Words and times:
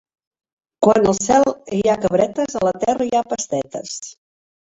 Quan 0.87 1.03
al 1.11 1.17
cel 1.23 1.45
hi 1.81 1.81
ha 1.91 1.97
cabretes, 2.07 2.57
a 2.61 2.63
la 2.69 2.73
terra 2.85 3.09
hi 3.11 3.15
ha 3.19 3.23
pastetes. 3.35 3.95